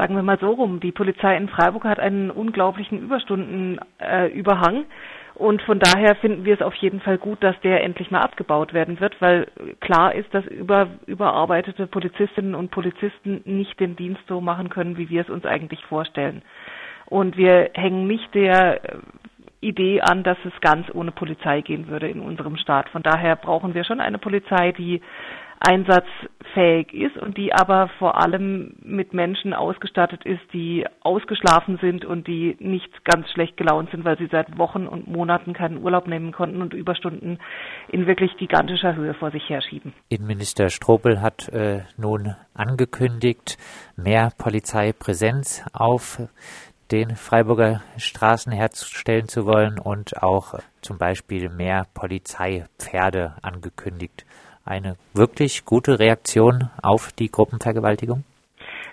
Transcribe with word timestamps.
sagen 0.00 0.16
wir 0.16 0.22
mal 0.22 0.38
so 0.40 0.48
rum, 0.50 0.80
die 0.80 0.92
Polizei 0.92 1.36
in 1.36 1.50
Freiburg 1.50 1.84
hat 1.84 2.00
einen 2.00 2.30
unglaublichen 2.30 2.98
Überstundenüberhang. 3.02 4.76
Äh, 4.76 4.84
und 5.34 5.60
von 5.62 5.78
daher 5.78 6.16
finden 6.16 6.46
wir 6.46 6.54
es 6.54 6.62
auf 6.62 6.74
jeden 6.76 7.00
Fall 7.00 7.18
gut, 7.18 7.42
dass 7.42 7.54
der 7.60 7.82
endlich 7.84 8.10
mal 8.10 8.22
abgebaut 8.22 8.72
werden 8.72 8.98
wird, 8.98 9.20
weil 9.20 9.46
klar 9.80 10.14
ist, 10.14 10.32
dass 10.32 10.46
über, 10.46 10.88
überarbeitete 11.06 11.86
Polizistinnen 11.86 12.54
und 12.54 12.70
Polizisten 12.70 13.42
nicht 13.44 13.78
den 13.78 13.94
Dienst 13.94 14.22
so 14.26 14.40
machen 14.40 14.70
können, 14.70 14.96
wie 14.96 15.10
wir 15.10 15.20
es 15.20 15.28
uns 15.28 15.44
eigentlich 15.44 15.84
vorstellen. 15.84 16.40
Und 17.06 17.36
wir 17.36 17.68
hängen 17.74 18.06
nicht 18.06 18.34
der 18.34 18.80
Idee 19.60 20.00
an, 20.00 20.22
dass 20.22 20.38
es 20.44 20.52
ganz 20.60 20.86
ohne 20.92 21.12
Polizei 21.12 21.60
gehen 21.60 21.88
würde 21.88 22.08
in 22.08 22.20
unserem 22.20 22.56
Staat. 22.56 22.88
Von 22.88 23.02
daher 23.02 23.36
brauchen 23.36 23.74
wir 23.74 23.84
schon 23.84 24.00
eine 24.00 24.18
Polizei, 24.18 24.72
die 24.72 25.00
einsatzfähig 25.60 26.94
ist 26.94 27.18
und 27.18 27.36
die 27.36 27.52
aber 27.52 27.90
vor 27.98 28.18
allem 28.22 28.76
mit 28.82 29.12
Menschen 29.12 29.52
ausgestattet 29.52 30.24
ist, 30.24 30.40
die 30.54 30.86
ausgeschlafen 31.02 31.78
sind 31.82 32.06
und 32.06 32.26
die 32.26 32.56
nicht 32.60 33.04
ganz 33.04 33.30
schlecht 33.30 33.58
gelaunt 33.58 33.90
sind, 33.90 34.04
weil 34.06 34.16
sie 34.16 34.28
seit 34.32 34.56
Wochen 34.56 34.86
und 34.86 35.06
Monaten 35.06 35.52
keinen 35.52 35.82
Urlaub 35.82 36.06
nehmen 36.06 36.32
konnten 36.32 36.62
und 36.62 36.72
Überstunden 36.72 37.38
in 37.88 38.06
wirklich 38.06 38.34
gigantischer 38.38 38.96
Höhe 38.96 39.12
vor 39.12 39.32
sich 39.32 39.46
herschieben. 39.50 39.92
Innenminister 40.08 40.70
Strobel 40.70 41.20
hat 41.20 41.50
äh, 41.50 41.82
nun 41.98 42.34
angekündigt, 42.54 43.58
mehr 43.96 44.32
Polizeipräsenz 44.38 45.66
auf 45.74 46.22
den 46.90 47.16
Freiburger 47.16 47.82
Straßen 47.96 48.52
herzustellen 48.52 49.28
zu 49.28 49.46
wollen 49.46 49.78
und 49.78 50.22
auch 50.22 50.54
zum 50.82 50.98
Beispiel 50.98 51.48
mehr 51.48 51.86
Polizeipferde 51.94 53.34
angekündigt. 53.42 54.24
Eine 54.64 54.96
wirklich 55.14 55.64
gute 55.64 55.98
Reaktion 55.98 56.70
auf 56.82 57.12
die 57.12 57.30
Gruppenvergewaltigung? 57.30 58.24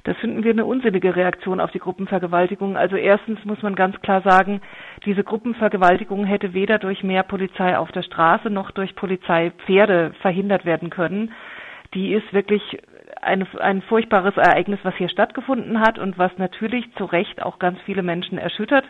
Das 0.04 0.16
finden 0.18 0.44
wir 0.44 0.52
eine 0.52 0.66
unsinnige 0.66 1.16
Reaktion 1.16 1.60
auf 1.60 1.72
die 1.72 1.80
Gruppenvergewaltigung. 1.80 2.78
Also 2.78 2.96
erstens 2.96 3.44
muss 3.44 3.62
man 3.62 3.76
ganz 3.76 4.00
klar 4.02 4.22
sagen, 4.22 4.62
diese 5.06 5.24
Gruppenvergewaltigung 5.24 6.24
hätte 6.24 6.54
weder 6.54 6.80
durch 6.80 7.04
mehr 7.04 7.24
Polizei 7.24 7.78
auf 7.78 7.92
der 7.92 8.04
Straße 8.04 8.50
noch 8.50 8.72
durch 8.72 8.96
Polizeipferde 8.96 10.14
verhindert 10.22 10.64
werden 10.64 10.90
können. 10.90 11.34
Die 11.94 12.14
ist 12.14 12.32
wirklich 12.32 12.62
ein, 13.28 13.46
ein 13.60 13.82
furchtbares 13.84 14.36
Ereignis, 14.38 14.80
was 14.84 14.96
hier 14.96 15.10
stattgefunden 15.10 15.80
hat 15.80 16.00
und 16.00 16.18
was 16.18 16.32
natürlich 16.38 16.92
zu 16.96 17.06
Recht 17.06 17.44
auch 17.44 17.60
ganz 17.60 17.80
viele 17.86 18.02
Menschen 18.02 18.38
erschüttert. 18.38 18.86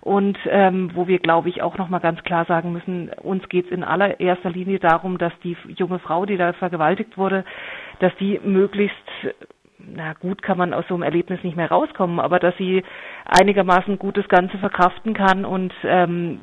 Und 0.00 0.36
ähm, 0.50 0.90
wo 0.92 1.06
wir, 1.08 1.18
glaube 1.18 1.48
ich, 1.48 1.62
auch 1.62 1.78
nochmal 1.78 2.00
ganz 2.00 2.22
klar 2.24 2.44
sagen 2.44 2.72
müssen, 2.72 3.08
uns 3.22 3.48
geht 3.48 3.66
es 3.66 3.70
in 3.72 3.82
allererster 3.82 4.50
Linie 4.50 4.78
darum, 4.78 5.16
dass 5.16 5.32
die 5.42 5.56
junge 5.76 5.98
Frau, 5.98 6.26
die 6.26 6.36
da 6.36 6.52
vergewaltigt 6.52 7.16
wurde, 7.16 7.44
dass 8.00 8.14
die 8.16 8.38
möglichst 8.44 8.98
na 9.94 10.12
gut 10.14 10.42
kann 10.42 10.58
man 10.58 10.74
aus 10.74 10.84
so 10.88 10.94
einem 10.94 11.02
Erlebnis 11.02 11.42
nicht 11.42 11.56
mehr 11.56 11.70
rauskommen, 11.70 12.20
aber 12.20 12.38
dass 12.38 12.56
sie 12.56 12.82
einigermaßen 13.24 13.98
gut 13.98 14.16
das 14.16 14.28
Ganze 14.28 14.58
verkraften 14.58 15.14
kann 15.14 15.44
und 15.44 15.72
ähm, 15.84 16.40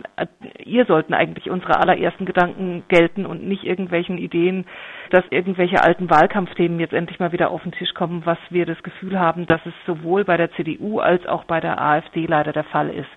ihr 0.63 0.85
sollten 0.85 1.13
eigentlich 1.13 1.49
unsere 1.49 1.79
allerersten 1.79 2.25
Gedanken 2.25 2.83
gelten 2.87 3.25
und 3.25 3.47
nicht 3.47 3.63
irgendwelchen 3.63 4.17
Ideen, 4.17 4.65
dass 5.09 5.23
irgendwelche 5.29 5.83
alten 5.83 6.09
Wahlkampfthemen 6.09 6.79
jetzt 6.79 6.93
endlich 6.93 7.19
mal 7.19 7.31
wieder 7.31 7.51
auf 7.51 7.63
den 7.63 7.71
Tisch 7.71 7.93
kommen, 7.93 8.21
was 8.25 8.37
wir 8.49 8.65
das 8.65 8.81
Gefühl 8.83 9.19
haben, 9.19 9.45
dass 9.47 9.61
es 9.65 9.73
sowohl 9.85 10.23
bei 10.23 10.37
der 10.37 10.51
CDU 10.53 10.99
als 10.99 11.25
auch 11.27 11.43
bei 11.45 11.59
der 11.59 11.81
AfD 11.81 12.25
leider 12.25 12.53
der 12.53 12.63
Fall 12.65 12.89
ist. 12.89 13.09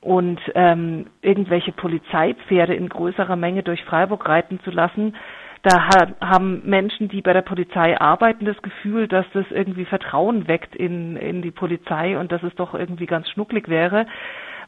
Und 0.00 0.40
ähm, 0.54 1.08
irgendwelche 1.20 1.72
Polizeipferde 1.72 2.74
in 2.74 2.88
größerer 2.88 3.36
Menge 3.36 3.62
durch 3.62 3.84
Freiburg 3.84 4.26
reiten 4.26 4.58
zu 4.60 4.70
lassen, 4.70 5.14
da 5.62 5.88
haben 6.20 6.62
Menschen, 6.64 7.08
die 7.08 7.20
bei 7.20 7.32
der 7.32 7.42
Polizei 7.42 8.00
arbeiten, 8.00 8.44
das 8.46 8.60
Gefühl, 8.62 9.08
dass 9.08 9.26
das 9.32 9.44
irgendwie 9.50 9.84
Vertrauen 9.84 10.48
weckt 10.48 10.74
in, 10.74 11.16
in 11.16 11.42
die 11.42 11.50
Polizei 11.50 12.18
und 12.18 12.32
dass 12.32 12.42
es 12.42 12.54
doch 12.54 12.74
irgendwie 12.74 13.06
ganz 13.06 13.28
schnucklig 13.30 13.68
wäre. 13.68 14.06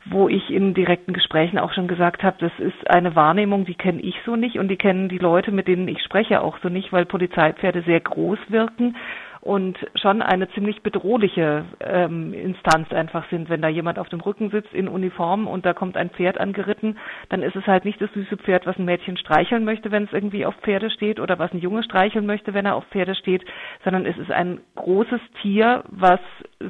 Wo 0.04 0.28
ich 0.28 0.50
in 0.50 0.74
direkten 0.74 1.12
Gesprächen 1.12 1.60
auch 1.60 1.72
schon 1.72 1.86
gesagt 1.86 2.24
habe, 2.24 2.36
das 2.40 2.52
ist 2.58 2.90
eine 2.90 3.14
Wahrnehmung, 3.14 3.64
die 3.64 3.76
kenne 3.76 4.00
ich 4.00 4.16
so 4.26 4.34
nicht 4.34 4.58
und 4.58 4.66
die 4.66 4.76
kennen 4.76 5.08
die 5.08 5.18
Leute, 5.18 5.52
mit 5.52 5.68
denen 5.68 5.86
ich 5.86 6.02
spreche, 6.02 6.40
auch 6.40 6.58
so 6.60 6.68
nicht, 6.68 6.92
weil 6.92 7.06
Polizeipferde 7.06 7.82
sehr 7.82 8.00
groß 8.00 8.38
wirken 8.48 8.96
und 9.42 9.76
schon 10.00 10.22
eine 10.22 10.48
ziemlich 10.52 10.82
bedrohliche 10.82 11.64
ähm, 11.80 12.32
Instanz 12.32 12.92
einfach 12.92 13.28
sind. 13.28 13.48
Wenn 13.48 13.60
da 13.60 13.66
jemand 13.66 13.98
auf 13.98 14.08
dem 14.08 14.20
Rücken 14.20 14.50
sitzt 14.50 14.72
in 14.72 14.86
Uniform 14.86 15.48
und 15.48 15.66
da 15.66 15.74
kommt 15.74 15.96
ein 15.96 16.10
Pferd 16.10 16.38
angeritten, 16.38 16.96
dann 17.28 17.42
ist 17.42 17.56
es 17.56 17.66
halt 17.66 17.84
nicht 17.84 18.00
das 18.00 18.12
süße 18.12 18.36
Pferd, 18.36 18.66
was 18.66 18.78
ein 18.78 18.84
Mädchen 18.84 19.16
streicheln 19.16 19.64
möchte, 19.64 19.90
wenn 19.90 20.04
es 20.04 20.12
irgendwie 20.12 20.46
auf 20.46 20.54
Pferde 20.62 20.90
steht 20.90 21.18
oder 21.18 21.40
was 21.40 21.52
ein 21.52 21.58
Junge 21.58 21.82
streicheln 21.82 22.24
möchte, 22.24 22.54
wenn 22.54 22.66
er 22.66 22.76
auf 22.76 22.84
Pferde 22.92 23.16
steht, 23.16 23.44
sondern 23.82 24.06
es 24.06 24.16
ist 24.16 24.30
ein 24.30 24.60
großes 24.76 25.20
Tier, 25.42 25.82
was 25.88 26.20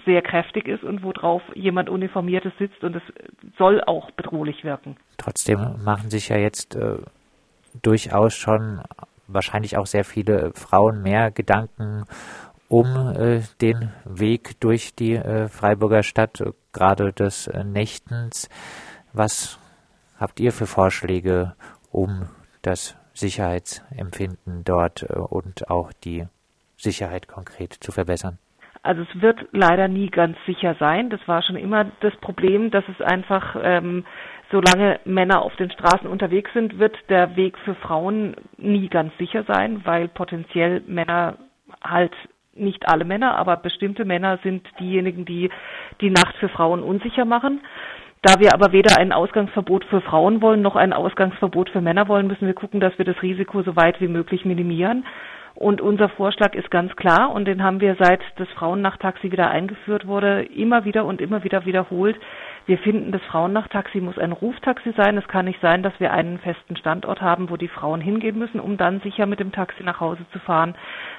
sehr 0.07 0.23
kräftig 0.23 0.67
ist 0.67 0.83
und 0.83 1.03
worauf 1.03 1.43
jemand 1.55 1.91
Uniformiertes 1.91 2.55
sitzt 2.59 2.83
und 2.83 2.97
es 2.97 3.03
soll 3.59 3.83
auch 3.85 4.11
bedrohlich 4.13 4.65
wirken. 4.65 4.97
Trotzdem 5.19 5.59
machen 5.85 6.09
sich 6.09 6.31
ja 6.31 6.39
jetzt 6.39 6.75
äh, 6.75 6.97
durchaus 7.83 8.35
schon 8.35 8.81
wahrscheinlich 9.29 9.77
auch 9.77 9.87
sehr 9.87 10.05
viele 10.05 10.53
Frauen 10.55 11.03
mehr 11.03 11.31
Gedanken 11.31 12.05
um 12.73 12.87
äh, 12.87 13.43
den 13.61 13.93
Weg 14.07 14.59
durch 14.61 14.95
die 14.95 15.13
äh, 15.13 15.49
Freiburger 15.49 16.03
Stadt, 16.03 16.41
äh, 16.41 16.53
gerade 16.73 17.13
des 17.13 17.47
äh, 17.47 17.65
Nächtens. 17.65 18.49
Was 19.13 19.61
habt 20.19 20.41
ihr 20.41 20.53
für 20.53 20.67
Vorschläge, 20.67 21.55
um 21.91 22.31
das 22.63 22.97
Sicherheitsempfinden 23.13 24.65
dort 24.65 25.03
äh, 25.03 25.13
und 25.13 25.69
auch 25.71 25.93
die 25.93 26.25
Sicherheit 26.79 27.29
konkret 27.29 27.75
zu 27.75 27.93
verbessern? 27.93 28.39
Also 28.83 29.03
es 29.03 29.21
wird 29.21 29.39
leider 29.53 29.87
nie 29.87 30.09
ganz 30.09 30.39
sicher 30.47 30.75
sein. 30.81 31.11
Das 31.11 31.21
war 31.27 31.43
schon 31.43 31.57
immer 31.57 31.85
das 32.01 32.17
Problem, 32.23 32.71
dass 32.71 32.85
es 32.89 33.05
einfach, 33.05 33.55
ähm, 33.63 34.07
solange 34.51 34.99
Männer 35.05 35.43
auf 35.43 35.55
den 35.57 35.71
Straßen 35.71 36.09
unterwegs 36.09 36.51
sind, 36.55 36.79
wird 36.79 36.97
der 37.11 37.37
Weg 37.37 37.59
für 37.67 37.75
Frauen 37.75 38.35
nie 38.57 38.89
ganz 38.89 39.13
sicher 39.19 39.45
sein, 39.47 39.83
weil 39.85 40.09
potenziell 40.09 40.81
Männer 40.87 41.37
halt 41.85 42.15
nicht 42.55 42.89
alle 42.89 43.05
Männer, 43.05 43.37
aber 43.37 43.57
bestimmte 43.57 44.05
Männer 44.05 44.39
sind 44.43 44.67
diejenigen, 44.79 45.25
die 45.25 45.51
die 46.01 46.11
Nacht 46.11 46.37
für 46.37 46.49
Frauen 46.49 46.83
unsicher 46.83 47.25
machen. 47.25 47.61
Da 48.23 48.39
wir 48.39 48.55
aber 48.55 48.73
weder 48.73 48.99
ein 48.99 49.13
Ausgangsverbot 49.13 49.85
für 49.87 50.01
Frauen 50.01 50.43
wollen 50.43 50.63
noch 50.63 50.77
ein 50.77 50.93
Ausgangsverbot 50.93 51.71
für 51.71 51.81
Männer 51.81 52.07
wollen, 52.07 52.29
müssen 52.29 52.47
wir 52.47 52.55
gucken, 52.55 52.79
dass 52.79 52.97
wir 52.97 53.05
das 53.05 53.21
Risiko 53.21 53.63
so 53.63 53.75
weit 53.75 54.01
wie 54.01 54.09
möglich 54.09 54.45
minimieren. 54.45 55.05
Und 55.55 55.81
unser 55.81 56.09
Vorschlag 56.09 56.55
ist 56.55 56.71
ganz 56.71 56.95
klar 56.97 57.33
und 57.33 57.47
den 57.47 57.63
haben 57.63 57.81
wir 57.81 57.97
seit 57.99 58.21
das 58.37 58.49
Frauennachttaxi 58.51 59.33
wieder 59.33 59.51
eingeführt 59.51 60.07
wurde, 60.07 60.43
immer 60.45 60.85
wieder 60.85 61.05
und 61.05 61.21
immer 61.21 61.45
wieder 61.45 61.67
wiederholt. 61.67 62.17
Wir 62.67 62.79
finden, 62.79 63.11
das 63.11 63.23
Frauennachttaxi 63.23 64.01
muss 64.01 64.19
ein 64.19 64.31
Ruftaxi 64.33 64.93
sein. 64.97 65.17
Es 65.17 65.27
kann 65.27 65.47
nicht 65.47 65.61
sein, 65.61 65.83
dass 65.83 65.99
wir 65.99 66.13
einen 66.13 66.39
festen 66.39 66.77
Standort 66.77 67.21
haben, 67.21 67.51
wo 67.51 67.57
die 67.57 67.69
Frauen 67.69 68.01
hingehen 68.01 68.39
müssen, 68.39 68.61
um 68.61 68.77
dann 68.77 69.01
sicher 69.01 69.27
mit 69.27 69.41
dem 69.41 69.51
Taxi 69.51 69.83
nach 69.83 69.99
Hause 69.99 70.25
zu 70.33 70.39
fahren, 70.39 70.75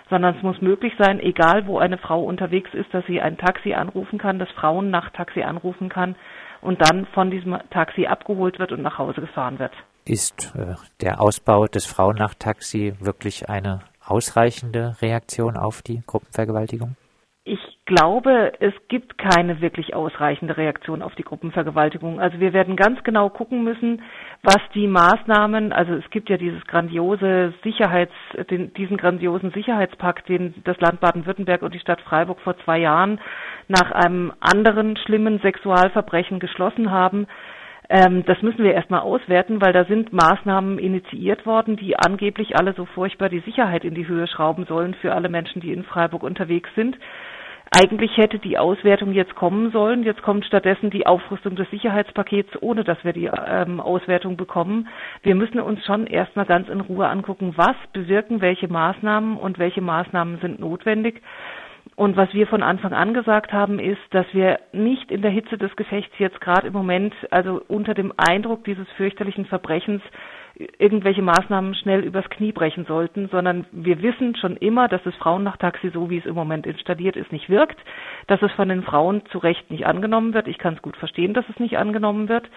sondern 0.09 0.35
es 0.35 0.43
muss 0.43 0.61
möglich 0.61 0.93
sein, 0.97 1.19
egal 1.19 1.67
wo 1.67 1.79
eine 1.79 1.97
Frau 1.97 2.23
unterwegs 2.23 2.73
ist, 2.73 2.93
dass 2.93 3.05
sie 3.07 3.19
ein 3.19 3.37
Taxi 3.37 3.73
anrufen 3.73 4.19
kann, 4.19 4.39
das 4.39 4.49
Frauennachttaxi 4.51 5.43
anrufen 5.43 5.89
kann 5.89 6.15
und 6.61 6.81
dann 6.81 7.05
von 7.07 7.29
diesem 7.29 7.57
Taxi 7.71 8.05
abgeholt 8.05 8.57
wird 8.59 8.71
und 8.71 8.81
nach 8.81 8.97
Hause 8.97 9.19
gefahren 9.19 9.59
wird. 9.59 9.73
Ist 10.05 10.53
äh, 10.55 10.75
der 11.01 11.21
Ausbau 11.21 11.65
des 11.67 11.85
Frauennachttaxi 11.85 12.95
wirklich 12.99 13.49
eine 13.49 13.81
ausreichende 14.05 14.95
Reaktion 15.01 15.57
auf 15.57 15.81
die 15.81 16.03
Gruppenvergewaltigung? 16.05 16.95
Glaube, 17.85 18.53
es 18.61 18.73
gibt 18.87 19.17
keine 19.17 19.59
wirklich 19.59 19.93
ausreichende 19.93 20.55
Reaktion 20.55 21.01
auf 21.01 21.15
die 21.15 21.23
Gruppenvergewaltigung. 21.23 22.21
Also 22.21 22.39
wir 22.39 22.53
werden 22.53 22.77
ganz 22.77 23.03
genau 23.03 23.29
gucken 23.29 23.65
müssen, 23.65 24.01
was 24.41 24.59
die 24.73 24.87
Maßnahmen, 24.87 25.73
also 25.73 25.93
es 25.95 26.09
gibt 26.09 26.29
ja 26.29 26.37
dieses 26.37 26.65
grandiose 26.65 27.53
Sicherheits, 27.61 28.13
den, 28.49 28.73
diesen 28.75 28.95
grandiosen 28.95 29.51
Sicherheitspakt, 29.51 30.29
den 30.29 30.53
das 30.63 30.79
Land 30.79 31.01
Baden-Württemberg 31.01 31.61
und 31.61 31.73
die 31.73 31.79
Stadt 31.79 31.99
Freiburg 31.99 32.39
vor 32.39 32.57
zwei 32.59 32.77
Jahren 32.77 33.19
nach 33.67 33.91
einem 33.91 34.31
anderen 34.39 34.95
schlimmen 34.95 35.39
Sexualverbrechen 35.39 36.39
geschlossen 36.39 36.89
haben. 36.89 37.27
Ähm, 37.89 38.23
das 38.25 38.41
müssen 38.41 38.63
wir 38.63 38.73
erstmal 38.73 39.01
auswerten, 39.01 39.61
weil 39.61 39.73
da 39.73 39.83
sind 39.83 40.13
Maßnahmen 40.13 40.79
initiiert 40.79 41.45
worden, 41.45 41.75
die 41.75 41.99
angeblich 41.99 42.55
alle 42.55 42.71
so 42.75 42.85
furchtbar 42.85 43.27
die 43.27 43.41
Sicherheit 43.41 43.83
in 43.83 43.93
die 43.93 44.07
Höhe 44.07 44.27
schrauben 44.27 44.63
sollen 44.67 44.93
für 44.93 45.13
alle 45.13 45.27
Menschen, 45.27 45.61
die 45.61 45.73
in 45.73 45.83
Freiburg 45.83 46.23
unterwegs 46.23 46.69
sind. 46.75 46.97
Eigentlich 47.75 48.15
hätte 48.17 48.37
die 48.37 48.59
Auswertung 48.59 49.13
jetzt 49.13 49.33
kommen 49.33 49.71
sollen. 49.71 50.03
Jetzt 50.03 50.21
kommt 50.21 50.45
stattdessen 50.45 50.91
die 50.91 51.07
Aufrüstung 51.07 51.55
des 51.55 51.67
Sicherheitspakets, 51.71 52.49
ohne 52.61 52.83
dass 52.83 53.03
wir 53.03 53.13
die 53.13 53.25
ähm, 53.47 53.79
Auswertung 53.79 54.37
bekommen. 54.37 54.87
Wir 55.23 55.33
müssen 55.33 55.59
uns 55.59 55.83
schon 55.83 56.05
erstmal 56.05 56.45
ganz 56.45 56.69
in 56.69 56.81
Ruhe 56.81 57.07
angucken, 57.07 57.53
was 57.55 57.75
bewirken 57.91 58.41
welche 58.41 58.67
Maßnahmen 58.67 59.37
und 59.37 59.57
welche 59.57 59.81
Maßnahmen 59.81 60.39
sind 60.39 60.59
notwendig. 60.59 61.23
Und 61.95 62.15
was 62.15 62.31
wir 62.33 62.45
von 62.45 62.61
Anfang 62.61 62.93
an 62.93 63.15
gesagt 63.15 63.53
haben, 63.53 63.79
ist, 63.79 64.01
dass 64.11 64.27
wir 64.33 64.59
nicht 64.71 65.11
in 65.11 65.23
der 65.23 65.31
Hitze 65.31 65.57
des 65.57 65.75
Gefechts 65.75 66.13
jetzt 66.19 66.41
gerade 66.41 66.67
im 66.67 66.73
Moment, 66.73 67.13
also 67.31 67.59
unter 67.67 67.95
dem 67.95 68.13
Eindruck 68.17 68.63
dieses 68.65 68.87
fürchterlichen 68.97 69.45
Verbrechens, 69.45 70.01
irgendwelche 70.55 71.23
Maßnahmen 71.23 71.73
schnell 71.75 72.01
übers 72.01 72.29
Knie 72.29 72.51
brechen 72.51 72.85
sollten, 72.85 73.27
sondern 73.29 73.65
wir 73.71 74.01
wissen 74.03 74.35
schon 74.35 74.55
immer, 74.57 74.87
dass 74.87 75.01
das 75.03 75.15
Frauennachtaxi, 75.15 75.89
so 75.89 76.09
wie 76.09 76.19
es 76.19 76.25
im 76.25 76.35
Moment 76.35 76.67
installiert 76.67 77.15
ist, 77.15 77.31
nicht 77.31 77.49
wirkt, 77.49 77.79
dass 78.27 78.41
es 78.41 78.51
von 78.51 78.69
den 78.69 78.83
Frauen 78.83 79.23
zu 79.31 79.39
Recht 79.39 79.71
nicht 79.71 79.87
angenommen 79.87 80.33
wird. 80.33 80.47
Ich 80.47 80.59
kann 80.59 80.75
es 80.75 80.81
gut 80.81 80.95
verstehen, 80.97 81.33
dass 81.33 81.45
es 81.49 81.59
nicht 81.59 81.77
angenommen 81.77 82.29
wird. 82.29 82.47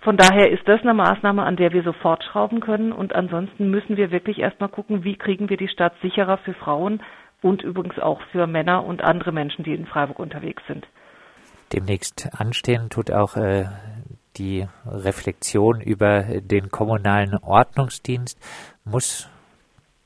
Von 0.00 0.16
daher 0.16 0.50
ist 0.50 0.68
das 0.68 0.82
eine 0.82 0.94
Maßnahme, 0.94 1.42
an 1.42 1.56
der 1.56 1.72
wir 1.72 1.82
sofort 1.82 2.22
schrauben 2.22 2.60
können. 2.60 2.92
Und 2.92 3.14
ansonsten 3.14 3.70
müssen 3.70 3.96
wir 3.96 4.10
wirklich 4.10 4.38
erstmal 4.38 4.68
gucken, 4.68 5.02
wie 5.04 5.16
kriegen 5.16 5.48
wir 5.48 5.56
die 5.56 5.68
Stadt 5.68 5.94
sicherer 6.02 6.36
für 6.38 6.54
Frauen 6.54 7.02
und 7.40 7.62
übrigens 7.62 7.98
auch 7.98 8.20
für 8.30 8.46
Männer 8.46 8.84
und 8.84 9.02
andere 9.02 9.32
Menschen, 9.32 9.64
die 9.64 9.74
in 9.74 9.86
Freiburg 9.86 10.18
unterwegs 10.18 10.62
sind. 10.68 10.86
Demnächst 11.72 12.28
anstehen 12.32 12.88
tut 12.90 13.10
auch 13.10 13.36
äh, 13.36 13.64
die 14.38 14.66
Reflexion 14.86 15.80
über 15.80 16.22
den 16.22 16.70
kommunalen 16.70 17.36
Ordnungsdienst. 17.38 18.38
Muss 18.84 19.28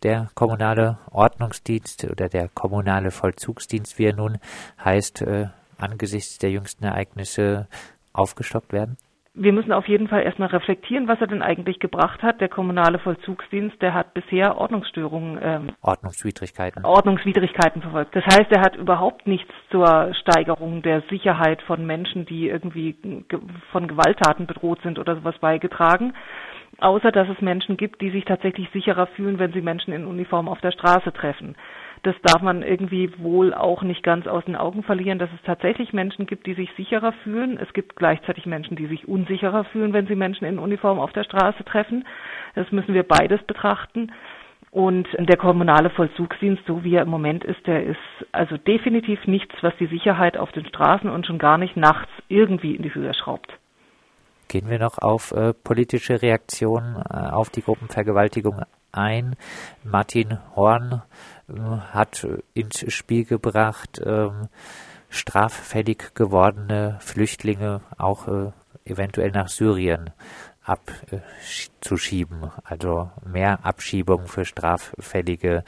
der 0.02 0.30
kommunale 0.34 0.98
Ordnungsdienst 1.10 2.04
oder 2.04 2.28
der 2.28 2.48
kommunale 2.48 3.10
Vollzugsdienst, 3.10 3.98
wie 3.98 4.06
er 4.06 4.16
nun 4.16 4.38
heißt, 4.84 5.22
äh, 5.22 5.46
angesichts 5.78 6.38
der 6.38 6.50
jüngsten 6.50 6.84
Ereignisse 6.84 7.68
aufgestockt 8.12 8.72
werden? 8.72 8.96
Wir 9.34 9.52
müssen 9.52 9.72
auf 9.72 9.88
jeden 9.88 10.08
Fall 10.08 10.22
erstmal 10.22 10.48
reflektieren, 10.48 11.08
was 11.08 11.20
er 11.20 11.26
denn 11.26 11.40
eigentlich 11.40 11.78
gebracht 11.78 12.22
hat. 12.22 12.42
Der 12.42 12.50
kommunale 12.50 12.98
Vollzugsdienst, 12.98 13.80
der 13.80 13.94
hat 13.94 14.12
bisher 14.12 14.58
Ordnungsstörungen, 14.58 15.38
ähm, 15.42 15.70
Ordnungswidrigkeiten. 15.80 16.84
Ordnungswidrigkeiten 16.84 17.80
verfolgt. 17.80 18.14
Das 18.14 18.26
heißt, 18.26 18.50
er 18.50 18.60
hat 18.60 18.76
überhaupt 18.76 19.26
nichts 19.26 19.50
zur 19.70 20.12
Steigerung 20.14 20.82
der 20.82 21.02
Sicherheit 21.08 21.62
von 21.62 21.86
Menschen, 21.86 22.26
die 22.26 22.48
irgendwie 22.48 22.94
von 23.70 23.88
Gewalttaten 23.88 24.46
bedroht 24.46 24.80
sind 24.82 24.98
oder 24.98 25.16
sowas 25.16 25.38
beigetragen. 25.38 26.12
Außer 26.78 27.10
dass 27.10 27.28
es 27.28 27.40
Menschen 27.40 27.76
gibt, 27.76 28.00
die 28.02 28.10
sich 28.10 28.24
tatsächlich 28.24 28.68
sicherer 28.72 29.06
fühlen, 29.06 29.38
wenn 29.38 29.52
sie 29.52 29.62
Menschen 29.62 29.92
in 29.94 30.06
Uniform 30.06 30.48
auf 30.48 30.60
der 30.60 30.72
Straße 30.72 31.12
treffen 31.12 31.54
das 32.02 32.16
darf 32.22 32.42
man 32.42 32.62
irgendwie 32.62 33.12
wohl 33.18 33.54
auch 33.54 33.82
nicht 33.82 34.02
ganz 34.02 34.26
aus 34.26 34.44
den 34.44 34.56
Augen 34.56 34.82
verlieren, 34.82 35.20
dass 35.20 35.30
es 35.32 35.42
tatsächlich 35.44 35.92
Menschen 35.92 36.26
gibt, 36.26 36.46
die 36.46 36.54
sich 36.54 36.68
sicherer 36.76 37.12
fühlen. 37.24 37.58
Es 37.58 37.72
gibt 37.74 37.94
gleichzeitig 37.94 38.44
Menschen, 38.44 38.76
die 38.76 38.86
sich 38.86 39.06
unsicherer 39.06 39.64
fühlen, 39.64 39.92
wenn 39.92 40.08
sie 40.08 40.16
Menschen 40.16 40.44
in 40.46 40.58
Uniform 40.58 40.98
auf 40.98 41.12
der 41.12 41.22
Straße 41.22 41.64
treffen. 41.64 42.04
Das 42.56 42.70
müssen 42.72 42.94
wir 42.94 43.04
beides 43.04 43.40
betrachten. 43.44 44.10
Und 44.72 45.06
der 45.18 45.36
kommunale 45.36 45.90
Vollzugsdienst, 45.90 46.64
so 46.66 46.82
wie 46.82 46.94
er 46.94 47.02
im 47.02 47.08
Moment 47.08 47.44
ist, 47.44 47.64
der 47.66 47.84
ist 47.84 47.98
also 48.32 48.56
definitiv 48.56 49.26
nichts, 49.26 49.54
was 49.60 49.74
die 49.78 49.86
Sicherheit 49.86 50.36
auf 50.36 50.50
den 50.52 50.66
Straßen 50.66 51.10
und 51.10 51.26
schon 51.26 51.38
gar 51.38 51.58
nicht 51.58 51.76
nachts 51.76 52.10
irgendwie 52.28 52.74
in 52.74 52.82
die 52.82 52.94
Höhe 52.94 53.12
schraubt. 53.14 53.52
Gehen 54.48 54.68
wir 54.68 54.78
noch 54.78 54.98
auf 54.98 55.30
äh, 55.32 55.52
politische 55.52 56.20
Reaktionen 56.20 56.96
äh, 56.96 57.30
auf 57.30 57.50
die 57.50 57.62
Gruppenvergewaltigung 57.62 58.62
ein. 58.92 59.36
Martin 59.84 60.38
Horn 60.54 61.02
äh, 61.48 61.52
hat 61.92 62.26
ins 62.54 62.92
Spiel 62.92 63.24
gebracht, 63.24 64.00
ähm, 64.04 64.48
straffällig 65.08 66.14
gewordene 66.14 66.98
Flüchtlinge 67.00 67.80
auch 67.98 68.28
äh, 68.28 68.52
eventuell 68.84 69.30
nach 69.30 69.48
Syrien 69.48 70.10
abzuschieben. 70.64 72.50
Also 72.64 73.10
mehr 73.26 73.64
Abschiebung 73.64 74.26
für 74.26 74.44
straffällige 74.44 75.64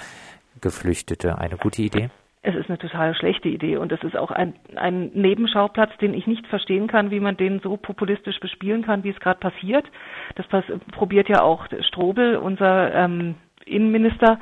Geflüchtete. 0.60 1.38
Eine 1.38 1.56
gute 1.56 1.82
Idee? 1.82 2.10
Es 2.44 2.54
ist 2.54 2.68
eine 2.68 2.78
total 2.78 3.14
schlechte 3.14 3.48
Idee 3.48 3.78
und 3.78 3.90
es 3.90 4.02
ist 4.02 4.16
auch 4.16 4.30
ein, 4.30 4.52
ein 4.76 5.06
Nebenschauplatz, 5.14 5.90
den 5.96 6.12
ich 6.12 6.26
nicht 6.26 6.46
verstehen 6.46 6.88
kann, 6.88 7.10
wie 7.10 7.18
man 7.18 7.38
den 7.38 7.60
so 7.60 7.78
populistisch 7.78 8.38
bespielen 8.38 8.82
kann, 8.82 9.02
wie 9.02 9.08
es 9.08 9.18
gerade 9.18 9.40
passiert. 9.40 9.86
Das 10.36 10.46
probiert 10.92 11.28
ja 11.30 11.40
auch 11.40 11.66
Strobel, 11.88 12.36
unser 12.36 12.94
ähm, 12.94 13.36
Innenminister. 13.64 14.38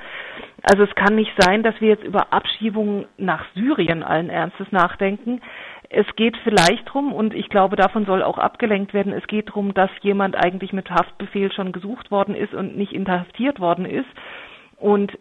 Also 0.63 0.83
es 0.83 0.93
kann 0.97 1.15
nicht 1.15 1.33
sein, 1.39 1.63
dass 1.63 1.81
wir 1.81 1.91
jetzt 1.91 2.03
über 2.03 2.33
Abschiebungen 2.33 3.07
nach 3.19 3.45
Syrien 3.55 4.03
allen 4.03 4.31
Ernstes 4.31 4.67
nachdenken. 4.73 5.41
Es 5.89 6.07
geht 6.17 6.37
vielleicht 6.39 6.93
drum, 6.93 7.13
und 7.13 7.35
ich 7.35 7.51
glaube, 7.51 7.77
davon 7.77 8.05
soll 8.05 8.25
auch 8.25 8.39
abgelenkt 8.39 8.95
werden, 8.95 9.13
es 9.13 9.27
geht 9.29 9.51
darum, 9.51 9.75
dass 9.75 9.91
jemand 10.01 10.35
eigentlich 10.35 10.73
mit 10.73 10.91
Haftbefehl 10.91 11.53
schon 11.53 11.71
gesucht 11.71 12.11
worden 12.11 12.35
ist 12.35 12.53
und 12.53 12.77
nicht 12.77 12.93
inhaftiert 12.93 13.61
worden 13.61 13.85
ist. 13.85 14.09
Und 14.77 15.17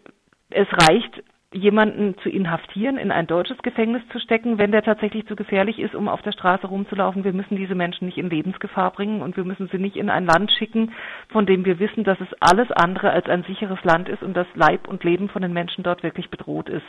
es 0.50 0.66
reicht 0.72 1.22
jemanden 1.52 2.16
zu 2.18 2.28
inhaftieren, 2.28 2.96
in 2.96 3.10
ein 3.10 3.26
deutsches 3.26 3.58
Gefängnis 3.58 4.02
zu 4.10 4.18
stecken, 4.18 4.58
wenn 4.58 4.72
der 4.72 4.82
tatsächlich 4.82 5.26
zu 5.26 5.36
gefährlich 5.36 5.78
ist, 5.78 5.94
um 5.94 6.08
auf 6.08 6.22
der 6.22 6.32
Straße 6.32 6.66
rumzulaufen. 6.66 7.24
Wir 7.24 7.32
müssen 7.32 7.56
diese 7.56 7.74
Menschen 7.74 8.06
nicht 8.06 8.18
in 8.18 8.30
Lebensgefahr 8.30 8.90
bringen 8.90 9.22
und 9.22 9.36
wir 9.36 9.44
müssen 9.44 9.68
sie 9.68 9.78
nicht 9.78 9.96
in 9.96 10.10
ein 10.10 10.26
Land 10.26 10.50
schicken, 10.52 10.92
von 11.28 11.46
dem 11.46 11.64
wir 11.64 11.78
wissen, 11.78 12.04
dass 12.04 12.20
es 12.20 12.28
alles 12.40 12.70
andere 12.72 13.10
als 13.10 13.26
ein 13.28 13.44
sicheres 13.44 13.82
Land 13.84 14.08
ist 14.08 14.22
und 14.22 14.34
das 14.36 14.46
Leib 14.54 14.88
und 14.88 15.04
Leben 15.04 15.28
von 15.28 15.42
den 15.42 15.52
Menschen 15.52 15.84
dort 15.84 16.02
wirklich 16.02 16.30
bedroht 16.30 16.68
ist. 16.68 16.86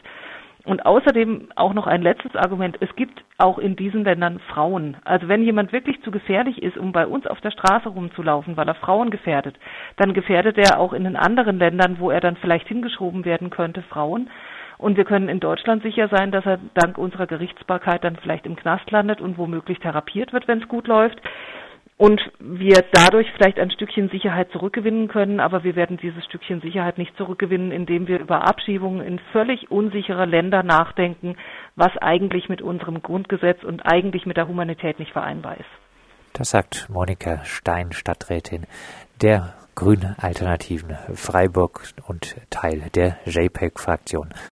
Und 0.65 0.85
außerdem 0.85 1.49
auch 1.57 1.73
noch 1.73 1.87
ein 1.87 2.01
letztes 2.01 2.35
Argument. 2.37 2.77
Es 2.79 2.95
gibt 2.95 3.21
auch 3.37 3.57
in 3.57 3.75
diesen 3.75 4.05
Ländern 4.05 4.39
Frauen. 4.39 4.95
Also 5.03 5.27
wenn 5.27 5.43
jemand 5.43 5.73
wirklich 5.73 6.01
zu 6.03 6.11
gefährlich 6.11 6.63
ist, 6.63 6.77
um 6.77 6.93
bei 6.93 7.05
uns 7.05 7.27
auf 7.27 7.41
der 7.41 7.51
Straße 7.51 7.89
rumzulaufen, 7.89 8.55
weil 8.55 8.67
er 8.69 8.75
Frauen 8.75 9.09
gefährdet, 9.09 9.57
dann 9.97 10.13
gefährdet 10.13 10.57
er 10.57 10.79
auch 10.79 10.93
in 10.93 11.03
den 11.03 11.17
anderen 11.17 11.59
Ländern, 11.59 11.97
wo 11.99 12.11
er 12.11 12.21
dann 12.21 12.37
vielleicht 12.37 12.69
hingeschoben 12.69 13.25
werden 13.25 13.49
könnte, 13.49 13.81
Frauen. 13.81 14.29
Und 14.77 14.97
wir 14.97 15.05
können 15.05 15.29
in 15.29 15.39
Deutschland 15.39 15.83
sicher 15.83 16.09
sein, 16.09 16.31
dass 16.31 16.45
er 16.45 16.59
dank 16.73 16.97
unserer 16.97 17.27
Gerichtsbarkeit 17.27 18.03
dann 18.03 18.17
vielleicht 18.17 18.45
im 18.45 18.55
Knast 18.55 18.89
landet 18.91 19.21
und 19.21 19.37
womöglich 19.37 19.79
therapiert 19.79 20.33
wird, 20.33 20.47
wenn 20.47 20.61
es 20.61 20.67
gut 20.67 20.87
läuft 20.87 21.19
und 21.97 22.21
wir 22.39 22.83
dadurch 22.91 23.27
vielleicht 23.37 23.59
ein 23.59 23.71
Stückchen 23.71 24.09
Sicherheit 24.09 24.51
zurückgewinnen 24.51 25.07
können, 25.07 25.39
aber 25.39 25.63
wir 25.63 25.75
werden 25.75 25.97
dieses 25.97 26.25
Stückchen 26.25 26.61
Sicherheit 26.61 26.97
nicht 26.97 27.15
zurückgewinnen, 27.17 27.71
indem 27.71 28.07
wir 28.07 28.19
über 28.19 28.47
Abschiebungen 28.47 29.05
in 29.05 29.19
völlig 29.31 29.69
unsichere 29.69 30.25
Länder 30.25 30.63
nachdenken, 30.63 31.37
was 31.75 31.95
eigentlich 31.97 32.49
mit 32.49 32.61
unserem 32.61 33.01
Grundgesetz 33.01 33.63
und 33.63 33.81
eigentlich 33.85 34.25
mit 34.25 34.37
der 34.37 34.47
Humanität 34.47 34.99
nicht 34.99 35.11
vereinbar 35.11 35.57
ist. 35.57 35.69
Das 36.33 36.49
sagt 36.49 36.89
Monika 36.89 37.45
Stein, 37.45 37.91
Stadträtin 37.91 38.65
der 39.21 39.53
Grünen 39.75 40.15
Alternativen 40.19 40.97
Freiburg 41.13 41.87
und 42.07 42.35
Teil 42.49 42.89
der 42.95 43.17
JPEG-Fraktion. 43.25 44.33